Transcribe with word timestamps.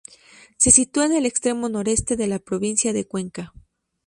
Se 0.57 0.71
sitúa 0.71 1.05
en 1.05 1.11
el 1.11 1.27
extremo 1.27 1.69
noreste 1.69 2.15
de 2.15 2.25
la 2.25 2.39
provincia 2.39 2.91
de 2.91 3.05
Cuenca. 3.05 3.53